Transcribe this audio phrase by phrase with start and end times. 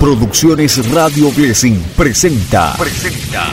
[0.00, 2.76] Producciones Radio Blessing presenta.
[2.78, 3.46] Presenta.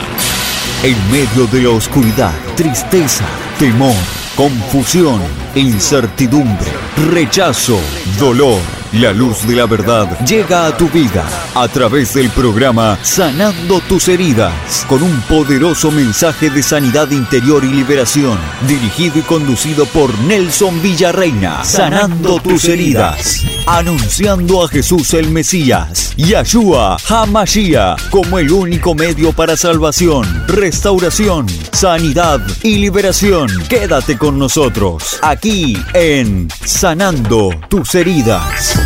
[0.84, 3.24] En medio de la oscuridad, tristeza,
[3.58, 3.96] temor,
[4.36, 5.20] confusión,
[5.56, 6.70] incertidumbre,
[7.10, 7.80] rechazo,
[8.20, 8.60] dolor
[8.92, 14.08] la luz de la verdad llega a tu vida a través del programa Sanando tus
[14.08, 14.52] heridas,
[14.88, 21.64] con un poderoso mensaje de sanidad interior y liberación, dirigido y conducido por Nelson Villarreina.
[21.64, 29.56] Sanando tus heridas, anunciando a Jesús el Mesías, Yahshua HaMashiach, como el único medio para
[29.56, 33.48] salvación, restauración, sanidad y liberación.
[33.68, 38.85] Quédate con nosotros, aquí en Sanando tus heridas.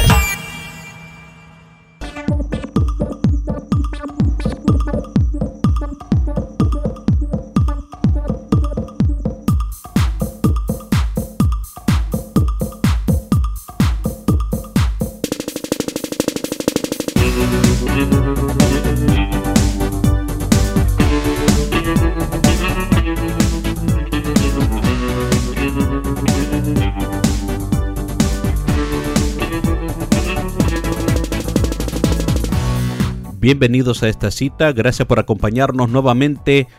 [33.51, 36.69] Bienvenidos a esta cita, gracias por acompañarnos nuevamente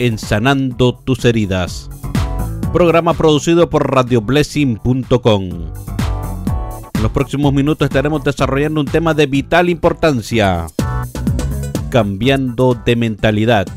[0.00, 1.88] en Sanando tus heridas.
[2.72, 5.40] Programa producido por radioblessing.com.
[6.94, 10.66] En los próximos minutos estaremos desarrollando un tema de vital importancia.
[11.90, 13.68] Cambiando de mentalidad.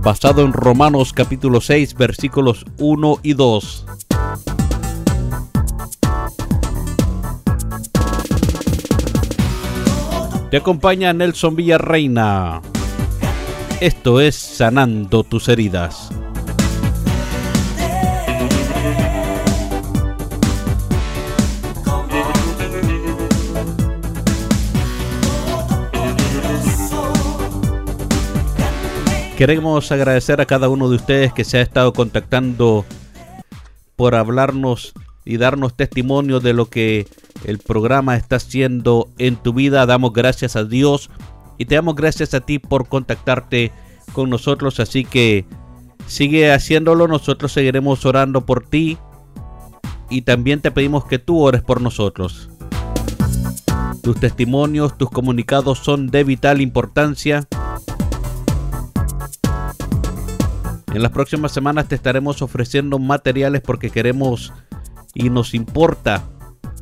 [0.00, 3.86] Basado en Romanos capítulo 6 versículos 1 y 2
[10.50, 12.62] Te acompaña Nelson Villarreina.
[13.80, 16.08] Esto es Sanando tus heridas.
[29.36, 32.84] Queremos agradecer a cada uno de ustedes que se ha estado contactando
[33.96, 34.94] por hablarnos
[35.24, 37.08] y darnos testimonio de lo que
[37.46, 39.86] el programa está haciendo en tu vida.
[39.86, 41.10] Damos gracias a Dios
[41.58, 43.70] y te damos gracias a ti por contactarte
[44.12, 44.80] con nosotros.
[44.80, 45.46] Así que
[46.08, 47.06] sigue haciéndolo.
[47.06, 48.98] Nosotros seguiremos orando por ti
[50.10, 52.50] y también te pedimos que tú ores por nosotros.
[54.02, 57.46] Tus testimonios, tus comunicados son de vital importancia.
[60.92, 64.52] En las próximas semanas te estaremos ofreciendo materiales porque queremos
[65.14, 66.24] y nos importa,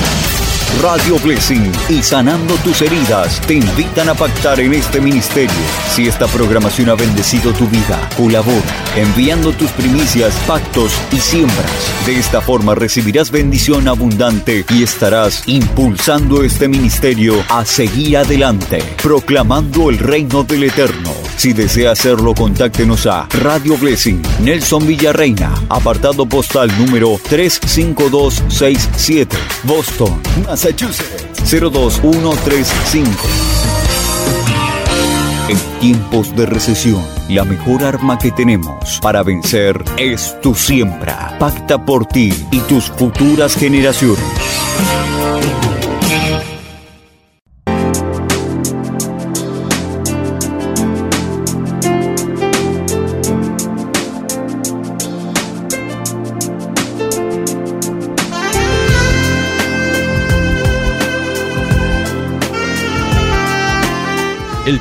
[0.82, 5.54] Radio Blessing y Sanando tus heridas te invitan a pactar en este ministerio.
[5.94, 11.70] Si esta programación ha bendecido tu vida, colabora enviando tus primicias, pactos y siembras.
[12.06, 19.90] De esta forma recibirás bendición abundante y estarás impulsando este ministerio a seguir adelante, proclamando
[19.90, 21.12] el reino del Eterno.
[21.36, 30.22] Si desea hacerlo, contáctenos a Radio Blessing, Nelson Villarreina, apartado postal número 35267, Boston,
[30.64, 33.10] Massachusetts 02135.
[35.50, 41.36] En tiempos de recesión, la mejor arma que tenemos para vencer es tu siembra.
[41.38, 44.24] Pacta por ti y tus futuras generaciones.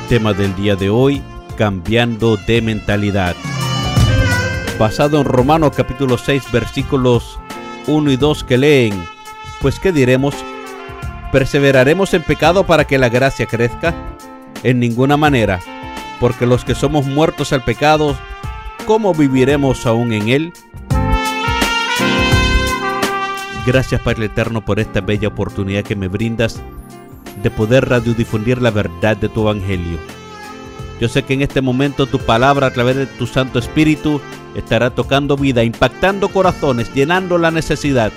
[0.08, 1.22] Tema del día de hoy,
[1.56, 3.34] cambiando de mentalidad.
[4.78, 7.38] Basado en Romanos capítulo 6 versículos
[7.86, 9.04] 1 y 2 que leen,
[9.60, 10.34] pues ¿qué diremos?
[11.32, 13.94] ¿Perseveraremos en pecado para que la gracia crezca?
[14.62, 15.60] En ninguna manera,
[16.20, 18.16] porque los que somos muertos al pecado,
[18.86, 20.52] ¿cómo viviremos aún en él?
[23.66, 26.60] Gracias Padre Eterno por esta bella oportunidad que me brindas
[27.42, 29.98] de poder radiodifundir la verdad de tu Evangelio.
[31.00, 34.20] Yo sé que en este momento tu palabra a través de tu Santo Espíritu
[34.54, 38.12] estará tocando vida, impactando corazones, llenando la necesidad.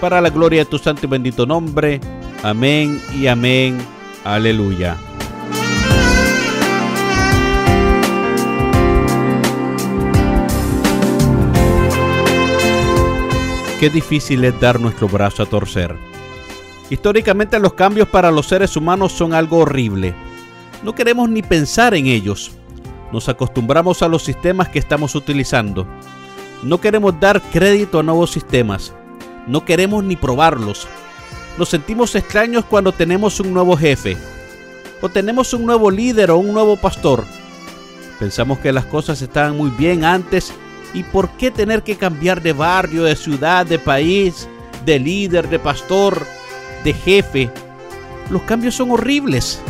[0.00, 2.00] Para la gloria de tu santo y bendito nombre.
[2.42, 3.78] Amén y amén.
[4.24, 4.96] Aleluya.
[13.80, 15.94] Qué difícil es dar nuestro brazo a torcer.
[16.94, 20.14] Históricamente los cambios para los seres humanos son algo horrible.
[20.84, 22.52] No queremos ni pensar en ellos.
[23.10, 25.88] Nos acostumbramos a los sistemas que estamos utilizando.
[26.62, 28.92] No queremos dar crédito a nuevos sistemas.
[29.48, 30.86] No queremos ni probarlos.
[31.58, 34.16] Nos sentimos extraños cuando tenemos un nuevo jefe.
[35.02, 37.24] O tenemos un nuevo líder o un nuevo pastor.
[38.20, 40.52] Pensamos que las cosas estaban muy bien antes
[40.94, 44.48] y por qué tener que cambiar de barrio, de ciudad, de país,
[44.86, 46.24] de líder, de pastor,
[46.84, 47.50] de jefe.
[48.30, 49.60] Los cambios son horribles.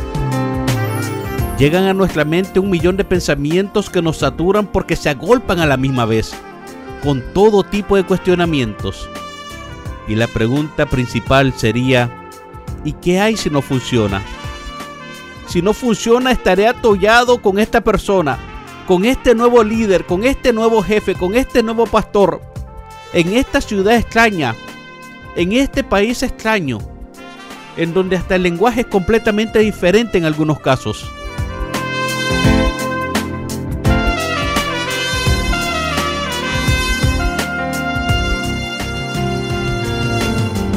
[1.59, 5.67] Llegan a nuestra mente un millón de pensamientos que nos saturan porque se agolpan a
[5.67, 6.35] la misma vez,
[7.03, 9.09] con todo tipo de cuestionamientos.
[10.09, 12.29] Y la pregunta principal sería,
[12.83, 14.21] ¿y qué hay si no funciona?
[15.47, 18.37] Si no funciona, estaré atollado con esta persona,
[18.89, 22.41] con este nuevo líder, con este nuevo jefe, con este nuevo pastor,
[23.13, 24.57] en esta ciudad extraña,
[25.37, 26.94] en este país extraño
[27.77, 31.11] en donde hasta el lenguaje es completamente diferente en algunos casos.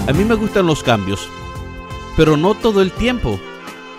[0.08, 1.30] A mí me gustan los cambios,
[2.16, 3.40] pero no todo el tiempo.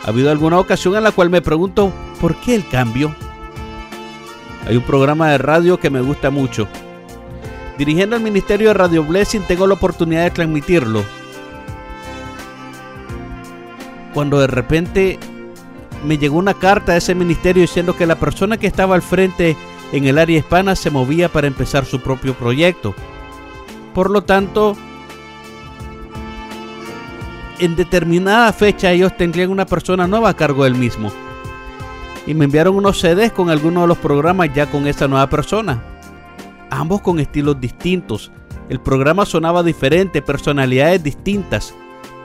[0.04, 3.14] Ha habido alguna ocasión en la cual me pregunto, ¿por qué el cambio?
[4.66, 6.66] Hay un programa de radio que me gusta mucho.
[7.76, 11.17] Dirigiendo el Ministerio de Radio Blessing tengo la oportunidad de transmitirlo
[14.18, 15.16] cuando de repente
[16.04, 19.56] me llegó una carta de ese ministerio diciendo que la persona que estaba al frente
[19.92, 22.96] en el área hispana se movía para empezar su propio proyecto.
[23.94, 24.76] Por lo tanto,
[27.60, 31.12] en determinada fecha ellos tendrían una persona nueva a cargo del mismo.
[32.26, 35.80] Y me enviaron unos CDs con algunos de los programas ya con esa nueva persona.
[36.70, 38.32] Ambos con estilos distintos.
[38.68, 41.72] El programa sonaba diferente, personalidades distintas,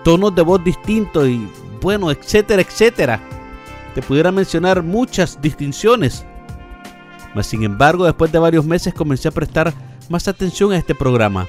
[0.04, 1.48] tonos de voz distintos y
[1.84, 3.20] bueno, etcétera, etcétera.
[3.94, 6.26] Te pudiera mencionar muchas distinciones.
[7.36, 9.74] Mas sin embargo, después de varios meses comencé a prestar
[10.10, 11.46] más atención a este programa.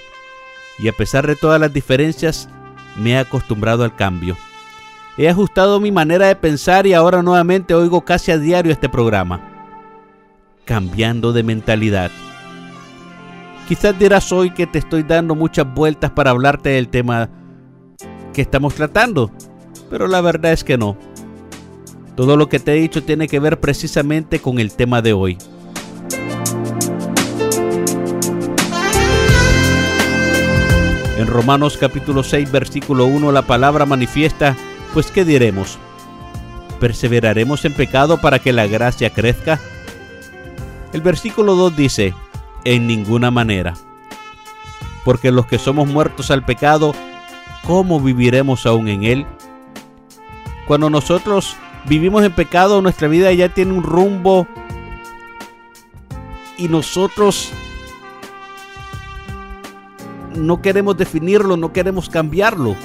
[0.78, 2.48] Y a pesar de todas las diferencias,
[2.98, 4.36] me he acostumbrado al cambio.
[5.16, 9.40] He ajustado mi manera de pensar y ahora nuevamente oigo casi a diario este programa.
[10.64, 12.10] Cambiando de mentalidad.
[13.68, 17.30] Quizás dirás hoy que te estoy dando muchas vueltas para hablarte del tema
[18.32, 19.30] que estamos tratando
[19.94, 20.96] pero la verdad es que no.
[22.16, 25.38] Todo lo que te he dicho tiene que ver precisamente con el tema de hoy.
[31.16, 34.56] En Romanos capítulo 6 versículo 1 la palabra manifiesta,
[34.92, 35.78] pues ¿qué diremos?
[36.80, 39.60] ¿Perseveraremos en pecado para que la gracia crezca?
[40.92, 42.14] El versículo 2 dice,
[42.64, 43.74] en ninguna manera.
[45.04, 46.96] Porque los que somos muertos al pecado,
[47.64, 49.26] ¿cómo viviremos aún en él?
[50.66, 51.56] Cuando nosotros
[51.86, 54.46] vivimos en pecado, nuestra vida ya tiene un rumbo
[56.56, 57.52] y nosotros
[60.34, 62.76] no queremos definirlo, no queremos cambiarlo.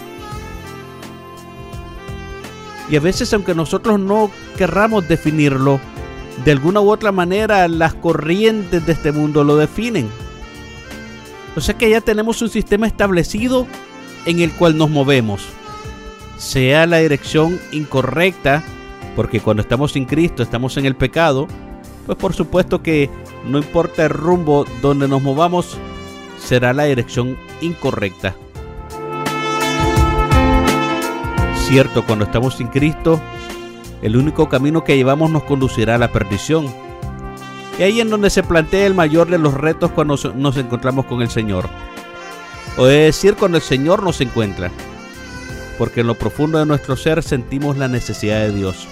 [2.89, 5.79] Y a veces aunque nosotros no querramos definirlo,
[6.43, 10.09] de alguna u otra manera las corrientes de este mundo lo definen.
[11.55, 13.67] O sea que ya tenemos un sistema establecido
[14.25, 15.58] en el cual nos movemos
[16.39, 18.63] sea la dirección incorrecta,
[19.15, 21.47] porque cuando estamos sin Cristo estamos en el pecado,
[22.05, 23.09] pues por supuesto que
[23.45, 25.77] no importa el rumbo donde nos movamos,
[26.39, 28.33] será la dirección incorrecta.
[31.67, 33.19] Cierto, cuando estamos sin Cristo,
[34.01, 36.67] el único camino que llevamos nos conducirá a la perdición.
[37.77, 41.21] Y ahí en donde se plantea el mayor de los retos cuando nos encontramos con
[41.21, 41.69] el Señor.
[42.77, 44.71] O es decir, cuando el Señor nos encuentra
[45.79, 48.85] porque en lo profundo de nuestro ser sentimos la necesidad de Dios.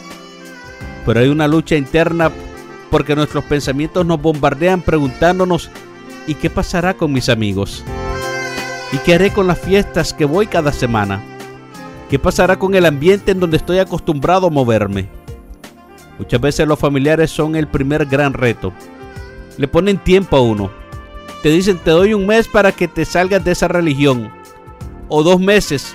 [1.05, 2.31] Pero hay una lucha interna
[2.89, 5.69] porque nuestros pensamientos nos bombardean preguntándonos
[6.27, 7.83] ¿y qué pasará con mis amigos?
[8.93, 11.21] ¿Y qué haré con las fiestas que voy cada semana?
[12.09, 15.09] ¿Qué pasará con el ambiente en donde estoy acostumbrado a moverme?
[16.17, 18.71] Muchas veces los familiares son el primer gran reto.
[19.57, 20.71] Le ponen tiempo a uno.
[21.43, 24.31] Te dicen te doy un mes para que te salgas de esa religión.
[25.09, 25.93] O dos meses.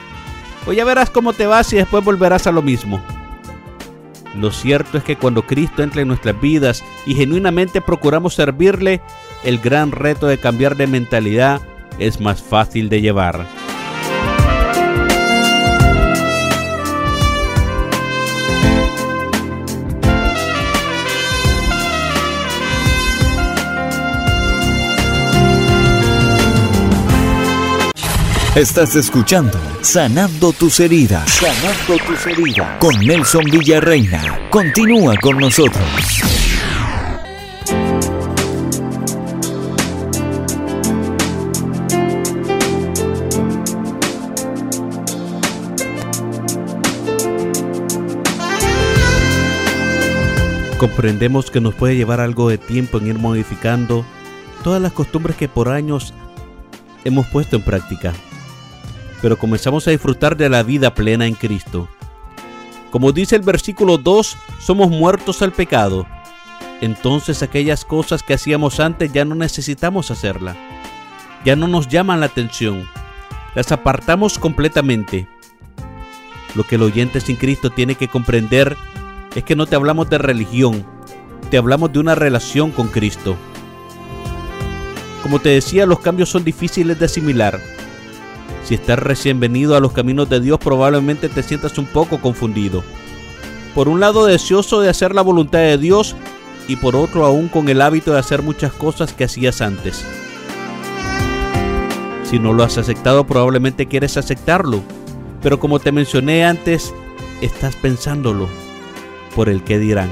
[0.66, 3.00] O ya verás cómo te vas y después volverás a lo mismo.
[4.38, 9.00] Lo cierto es que cuando Cristo entra en nuestras vidas y genuinamente procuramos servirle,
[9.44, 11.60] el gran reto de cambiar de mentalidad
[11.98, 13.46] es más fácil de llevar.
[28.54, 31.26] Estás escuchando Sanando tus heridas.
[31.30, 32.78] Sanando tus heridas.
[32.78, 34.50] Con Nelson Villarreina.
[34.50, 35.82] Continúa con nosotros.
[50.76, 54.04] Comprendemos que nos puede llevar algo de tiempo en ir modificando
[54.62, 56.12] todas las costumbres que por años
[57.06, 58.12] hemos puesto en práctica
[59.22, 61.88] pero comenzamos a disfrutar de la vida plena en Cristo.
[62.90, 66.06] Como dice el versículo 2, somos muertos al pecado.
[66.80, 70.56] Entonces aquellas cosas que hacíamos antes ya no necesitamos hacerlas.
[71.44, 72.88] Ya no nos llaman la atención.
[73.54, 75.28] Las apartamos completamente.
[76.56, 78.76] Lo que el oyente sin Cristo tiene que comprender
[79.36, 80.84] es que no te hablamos de religión,
[81.48, 83.36] te hablamos de una relación con Cristo.
[85.22, 87.60] Como te decía, los cambios son difíciles de asimilar
[88.64, 92.84] si estás recién venido a los caminos de Dios probablemente te sientas un poco confundido.
[93.74, 96.14] Por un lado deseoso de hacer la voluntad de Dios
[96.68, 100.04] y por otro aún con el hábito de hacer muchas cosas que hacías antes.
[102.24, 104.82] Si no lo has aceptado probablemente quieres aceptarlo,
[105.42, 106.94] pero como te mencioné antes,
[107.40, 108.48] estás pensándolo
[109.34, 110.10] por el que dirán.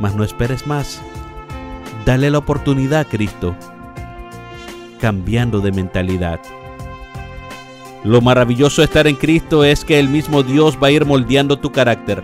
[0.00, 1.00] Mas no esperes más.
[2.04, 3.54] Dale la oportunidad a Cristo,
[5.00, 6.40] cambiando de mentalidad.
[8.04, 11.58] Lo maravilloso de estar en Cristo es que el mismo Dios va a ir moldeando
[11.58, 12.22] tu carácter.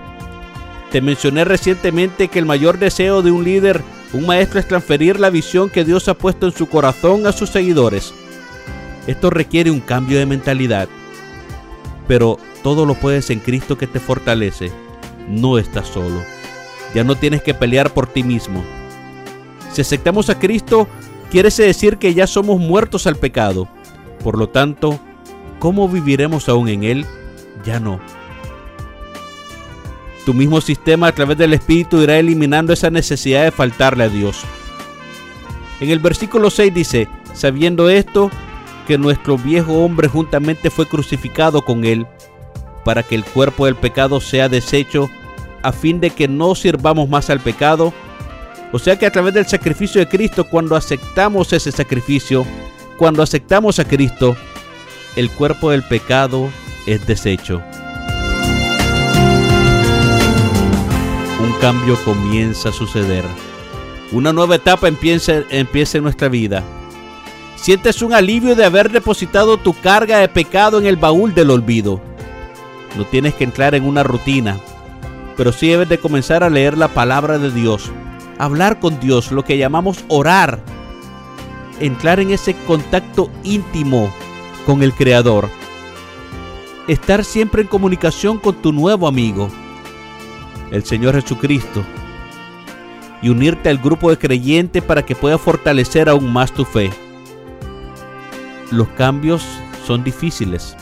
[0.92, 5.30] Te mencioné recientemente que el mayor deseo de un líder, un maestro, es transferir la
[5.30, 8.14] visión que Dios ha puesto en su corazón a sus seguidores.
[9.08, 10.88] Esto requiere un cambio de mentalidad.
[12.06, 14.70] Pero todo lo puedes en Cristo que te fortalece.
[15.28, 16.22] No estás solo.
[16.94, 18.62] Ya no tienes que pelear por ti mismo.
[19.72, 20.86] Si aceptamos a Cristo,
[21.30, 23.66] quiere decir que ya somos muertos al pecado.
[24.22, 25.00] Por lo tanto,
[25.64, 27.06] ¿cómo viviremos aún en Él?
[27.64, 27.98] Ya no.
[30.26, 34.42] Tu mismo sistema a través del Espíritu irá eliminando esa necesidad de faltarle a Dios.
[35.80, 38.30] En el versículo 6 dice, sabiendo esto,
[38.86, 42.06] que nuestro viejo hombre juntamente fue crucificado con él,
[42.84, 45.08] para que el cuerpo del pecado sea deshecho,
[45.62, 47.94] a fin de que no sirvamos más al pecado.
[48.70, 52.44] O sea que a través del sacrificio de Cristo, cuando aceptamos ese sacrificio,
[52.98, 54.36] cuando aceptamos a Cristo,
[55.16, 56.50] el cuerpo del pecado
[56.86, 57.62] es deshecho.
[61.40, 63.24] Un cambio comienza a suceder.
[64.12, 66.62] Una nueva etapa empieza, empieza en nuestra vida.
[67.56, 72.00] Sientes un alivio de haber depositado tu carga de pecado en el baúl del olvido.
[72.96, 74.58] No tienes que entrar en una rutina,
[75.36, 77.90] pero sí debes de comenzar a leer la palabra de Dios,
[78.38, 80.60] hablar con Dios, lo que llamamos orar,
[81.80, 84.12] entrar en ese contacto íntimo
[84.64, 85.48] con el Creador.
[86.88, 89.48] Estar siempre en comunicación con tu nuevo amigo,
[90.70, 91.82] el Señor Jesucristo,
[93.22, 96.90] y unirte al grupo de creyentes para que pueda fortalecer aún más tu fe.
[98.70, 99.44] Los cambios
[99.86, 100.76] son difíciles,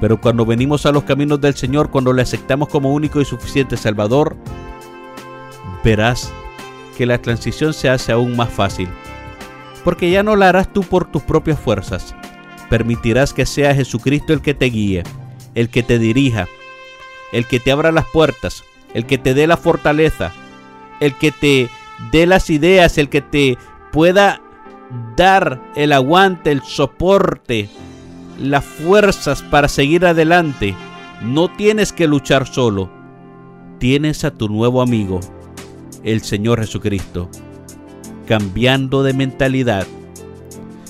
[0.00, 3.76] pero cuando venimos a los caminos del Señor, cuando le aceptamos como único y suficiente
[3.76, 4.36] Salvador,
[5.84, 6.32] verás
[6.96, 8.88] que la transición se hace aún más fácil,
[9.84, 12.14] porque ya no la harás tú por tus propias fuerzas,
[12.72, 15.02] permitirás que sea Jesucristo el que te guíe,
[15.54, 16.48] el que te dirija,
[17.30, 18.64] el que te abra las puertas,
[18.94, 20.32] el que te dé la fortaleza,
[20.98, 21.68] el que te
[22.12, 23.58] dé las ideas, el que te
[23.92, 24.40] pueda
[25.18, 27.68] dar el aguante, el soporte,
[28.40, 30.74] las fuerzas para seguir adelante.
[31.20, 32.88] No tienes que luchar solo.
[33.80, 35.20] Tienes a tu nuevo amigo,
[36.04, 37.28] el Señor Jesucristo,
[38.26, 39.86] cambiando de mentalidad.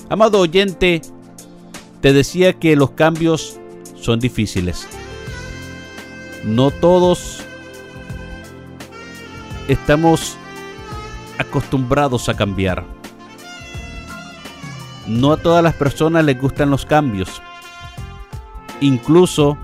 [0.07, 1.01] Amado oyente,
[2.03, 3.61] te decía que los cambios
[3.95, 4.85] son difíciles.
[6.43, 7.41] No todos
[9.69, 10.35] estamos
[11.37, 12.83] acostumbrados a cambiar.
[15.07, 17.41] No a todas las personas les gustan los cambios.
[18.81, 19.57] Incluso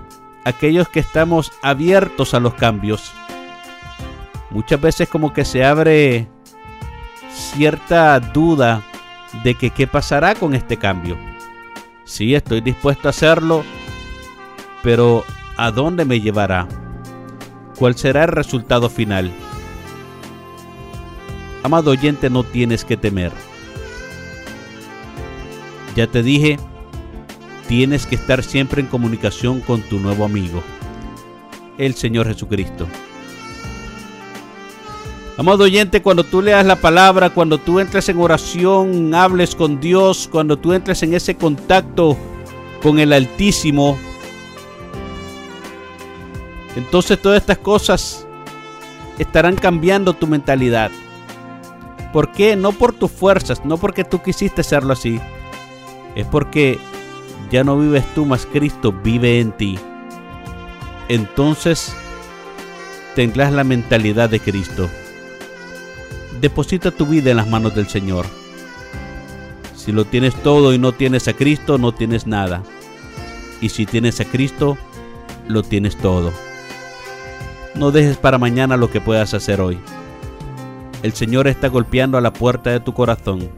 [0.46, 3.12] aquellos que estamos abiertos a los cambios.
[4.48, 6.26] Muchas veces como que se abre
[7.34, 8.82] cierta duda
[9.44, 11.29] de que qué pasará con este cambio.
[12.10, 13.62] Sí, estoy dispuesto a hacerlo,
[14.82, 15.24] pero
[15.56, 16.66] ¿a dónde me llevará?
[17.78, 19.30] ¿Cuál será el resultado final?
[21.62, 23.30] Amado oyente, no tienes que temer.
[25.94, 26.58] Ya te dije,
[27.68, 30.64] tienes que estar siempre en comunicación con tu nuevo amigo,
[31.78, 32.88] el Señor Jesucristo.
[35.40, 40.28] Amado oyente, cuando tú leas la palabra, cuando tú entres en oración, hables con Dios,
[40.30, 42.14] cuando tú entres en ese contacto
[42.82, 43.96] con el Altísimo,
[46.76, 48.26] entonces todas estas cosas
[49.18, 50.90] estarán cambiando tu mentalidad.
[52.12, 52.54] ¿Por qué?
[52.54, 55.18] No por tus fuerzas, no porque tú quisiste hacerlo así.
[56.16, 56.78] Es porque
[57.50, 59.78] ya no vives tú, más Cristo vive en ti.
[61.08, 61.96] Entonces
[63.14, 64.90] tendrás la mentalidad de Cristo.
[66.38, 68.26] Deposita tu vida en las manos del Señor.
[69.74, 72.62] Si lo tienes todo y no tienes a Cristo, no tienes nada.
[73.60, 74.78] Y si tienes a Cristo,
[75.48, 76.32] lo tienes todo.
[77.74, 79.78] No dejes para mañana lo que puedas hacer hoy.
[81.02, 83.50] El Señor está golpeando a la puerta de tu corazón.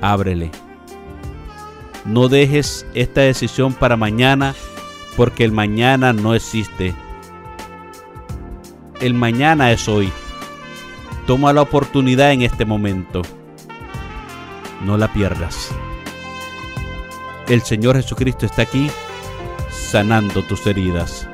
[0.00, 0.50] Ábrele.
[2.04, 4.54] No dejes esta decisión para mañana
[5.16, 6.94] porque el mañana no existe.
[9.00, 10.12] El mañana es hoy.
[11.26, 13.22] Toma la oportunidad en este momento.
[14.84, 15.70] No la pierdas.
[17.48, 18.88] El Señor Jesucristo está aquí
[19.70, 21.28] sanando tus heridas.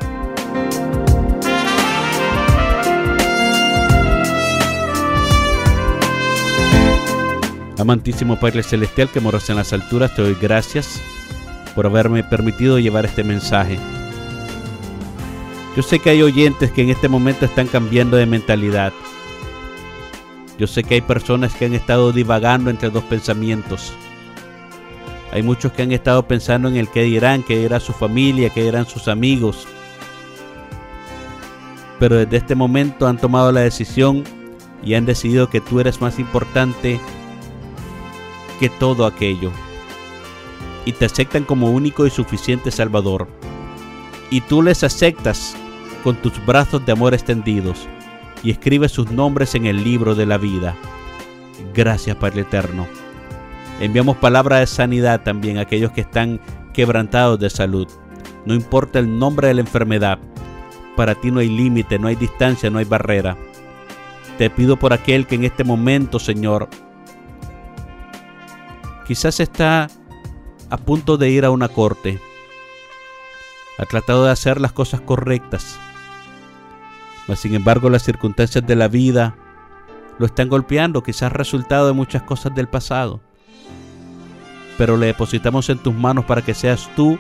[7.79, 11.03] Amantísimo Padre Celestial que moras en las alturas, te doy gracias
[11.75, 13.79] por haberme permitido llevar este mensaje.
[15.77, 18.93] Yo sé que hay oyentes que en este momento están cambiando de mentalidad.
[20.59, 23.93] Yo sé que hay personas que han estado divagando entre dos pensamientos.
[25.33, 28.69] Hay muchos que han estado pensando en el que dirán, que era su familia, que
[28.69, 29.67] eran sus amigos.
[31.99, 34.25] Pero desde este momento han tomado la decisión
[34.85, 37.01] y han decidido que tú eres más importante
[38.61, 39.51] que todo aquello.
[40.85, 43.27] Y te aceptan como único y suficiente Salvador.
[44.31, 45.55] Y tú les aceptas
[46.05, 47.89] con tus brazos de amor extendidos
[48.43, 50.77] y escribes sus nombres en el libro de la vida.
[51.75, 52.87] Gracias Padre Eterno.
[53.81, 56.41] Enviamos palabra de sanidad también a aquellos que están
[56.73, 57.89] quebrantados de salud.
[58.45, 60.19] No importa el nombre de la enfermedad,
[60.97, 63.37] para ti no hay límite, no hay distancia, no hay barrera.
[64.39, 66.69] Te pido por aquel que en este momento, Señor,
[69.07, 69.89] Quizás está
[70.71, 72.21] a punto de ir a una corte.
[73.79, 75.79] Ha tratado de hacer las cosas correctas.
[77.29, 79.37] Mas sin embargo las circunstancias de la vida
[80.19, 83.21] lo están golpeando, quizás resultado de muchas cosas del pasado.
[84.79, 87.19] Pero le depositamos en tus manos para que seas tú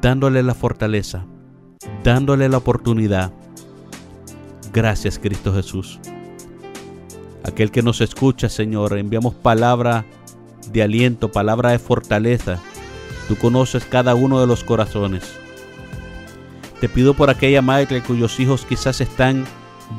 [0.00, 1.24] dándole la fortaleza,
[2.02, 3.32] dándole la oportunidad.
[4.72, 6.00] Gracias Cristo Jesús
[7.46, 8.98] aquel que nos escucha, Señor.
[8.98, 10.04] Enviamos palabra
[10.72, 12.58] de aliento, palabra de fortaleza.
[13.28, 15.38] Tú conoces cada uno de los corazones.
[16.80, 19.46] Te pido por aquella madre cuyos hijos quizás están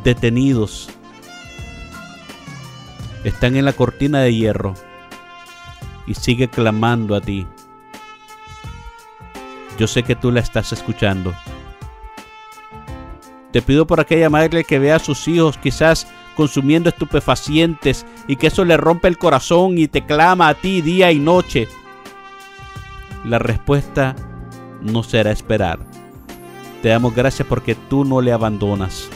[0.04, 0.90] detenidos,
[3.24, 4.76] están en la cortina de hierro
[6.06, 7.48] y sigue clamando a ti.
[9.80, 11.34] Yo sé que tú la estás escuchando.
[13.52, 18.48] Te pido por aquella madre que vea a sus hijos quizás consumiendo estupefacientes y que
[18.48, 21.68] eso le rompe el corazón y te clama a ti día y noche.
[23.26, 24.16] La respuesta
[24.82, 25.87] no será esperar.
[26.82, 29.10] Te damos gracias porque tú no le abandonas.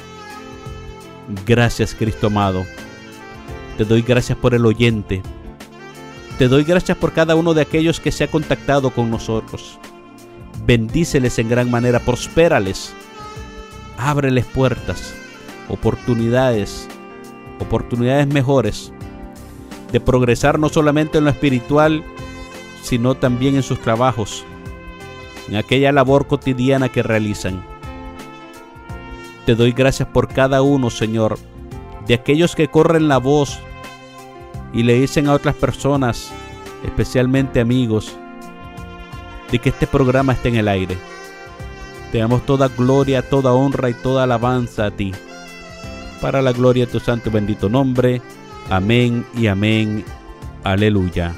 [1.45, 2.65] Gracias Cristo amado.
[3.77, 5.21] Te doy gracias por el oyente.
[6.37, 9.79] Te doy gracias por cada uno de aquellos que se ha contactado con nosotros.
[10.65, 12.93] Bendíceles en gran manera, prospérales.
[13.97, 15.13] Ábreles puertas,
[15.69, 16.87] oportunidades
[17.61, 18.91] oportunidades mejores
[19.91, 22.03] de progresar no solamente en lo espiritual,
[22.81, 24.45] sino también en sus trabajos,
[25.47, 27.63] en aquella labor cotidiana que realizan.
[29.45, 31.37] Te doy gracias por cada uno, Señor,
[32.07, 33.59] de aquellos que corren la voz
[34.73, 36.31] y le dicen a otras personas,
[36.85, 38.15] especialmente amigos,
[39.51, 40.97] de que este programa esté en el aire.
[42.11, 45.11] Te damos toda gloria, toda honra y toda alabanza a ti.
[46.21, 48.21] para la gloria de tu santo y bendito nombre.
[48.69, 50.05] Amén y amén.
[50.63, 51.33] Aleluya.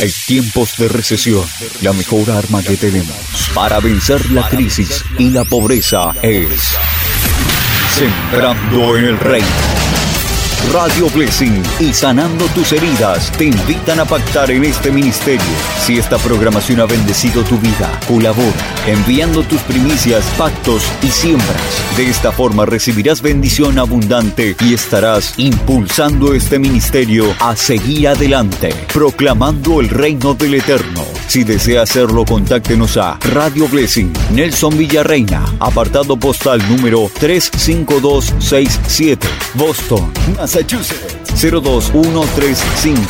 [0.00, 1.42] En tiempos de recesión,
[1.80, 6.76] la mejor arma que tenemos para vencer la crisis y la pobreza es
[7.94, 9.75] Sembrando en el Reino.
[10.72, 15.46] Radio Blessing y Sanando tus heridas te invitan a pactar en este ministerio.
[15.80, 18.52] Si esta programación ha bendecido tu vida, colabora
[18.86, 21.96] enviando tus primicias, pactos y siembras.
[21.96, 29.80] De esta forma recibirás bendición abundante y estarás impulsando este ministerio a seguir adelante, proclamando
[29.80, 31.15] el reino del Eterno.
[31.26, 41.40] Si desea hacerlo, contáctenos a Radio Blessing, Nelson Villarreina, apartado postal número 35267, Boston, Massachusetts
[41.40, 43.02] 02135.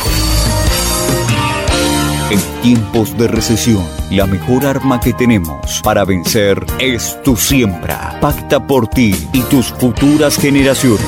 [2.29, 8.17] En tiempos de recesión, la mejor arma que tenemos para vencer es tu siembra.
[8.19, 11.07] Pacta por ti y tus futuras generaciones.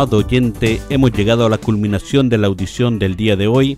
[0.00, 3.76] Amado oyente, hemos llegado a la culminación de la audición del día de hoy.